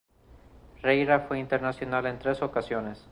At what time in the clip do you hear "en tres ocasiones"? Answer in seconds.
2.07-3.05